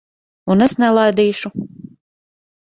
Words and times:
Un 0.53 0.65
es 0.67 0.73
nelaidīšu. 0.85 1.53